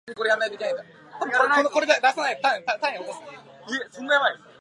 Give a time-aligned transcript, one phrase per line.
[0.01, 0.01] この会社の求人、毎週
[4.01, 4.17] 見るな